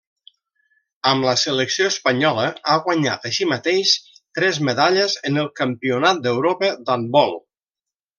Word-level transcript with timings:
Amb 1.09 1.25
la 1.25 1.33
selecció 1.41 1.89
espanyola 1.89 2.45
ha 2.73 2.77
guanyat, 2.87 3.27
així 3.31 3.47
mateix, 3.51 3.91
tres 4.39 4.59
medalles 4.71 5.17
en 5.31 5.37
el 5.43 5.51
Campionat 5.61 6.23
d'Europa 6.25 6.73
d'handbol. 6.89 7.37